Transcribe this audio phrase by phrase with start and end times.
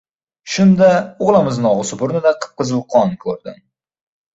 [0.53, 0.87] Shunda,
[1.27, 3.67] o‘g‘limizni og‘zi burnida qip-qizil qon ko‘rdim.